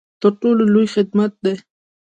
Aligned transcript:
تر 0.21 0.31
ټولو 0.41 0.63
لوی 0.73 0.87
خدمت 0.95 1.31
دی. 1.43 1.53